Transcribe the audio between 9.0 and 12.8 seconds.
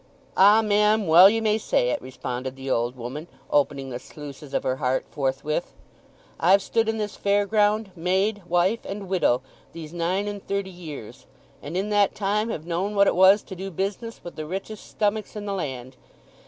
widow, these nine and thirty years, and in that time have